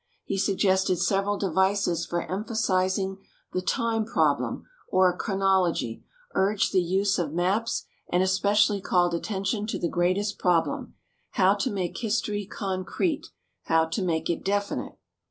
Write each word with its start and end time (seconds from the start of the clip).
He 0.23 0.39
suggested 0.39 0.95
several 0.95 1.37
devices 1.37 2.07
for 2.07 2.23
emphasizing 2.23 3.19
the 3.53 3.61
"time" 3.61 4.03
problem, 4.03 4.63
or 4.87 5.15
chronology, 5.15 6.03
urged 6.33 6.73
the 6.73 6.81
use 6.81 7.19
of 7.19 7.33
maps, 7.33 7.85
and 8.11 8.23
especially 8.23 8.81
called 8.81 9.13
attention 9.13 9.67
to 9.67 9.77
the 9.77 9.87
greatest 9.87 10.39
problem, 10.39 10.95
how 11.33 11.53
to 11.53 11.69
make 11.69 11.99
history 11.99 12.47
concrete, 12.47 13.27
how 13.65 13.85
to 13.89 14.01
make 14.01 14.27
it 14.27 14.43
definite. 14.43 14.97